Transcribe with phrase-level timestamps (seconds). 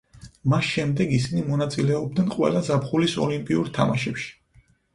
[0.53, 4.31] მას შემდეგ ისინი მონაწილეობდნენ ყველა ზაფხულის ოლიმპიურ თამაშებში.